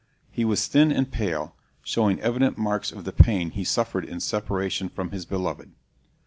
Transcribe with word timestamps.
He 0.31 0.43
was 0.45 0.65
thin 0.65 0.91
and 0.91 1.11
pale, 1.11 1.55
showing 1.83 2.19
evident 2.21 2.57
marks 2.57 2.91
of 2.91 3.03
the 3.03 3.11
pain 3.11 3.51
he 3.51 3.63
suffered 3.63 4.03
in 4.03 4.19
separation 4.19 4.89
from 4.89 5.11
his 5.11 5.27
beloved. 5.27 5.73